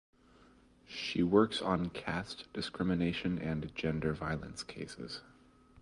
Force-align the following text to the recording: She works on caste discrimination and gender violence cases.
She 0.87 1.21
works 1.21 1.61
on 1.61 1.91
caste 1.91 2.51
discrimination 2.53 3.37
and 3.37 3.71
gender 3.75 4.13
violence 4.15 4.63
cases. 4.63 5.21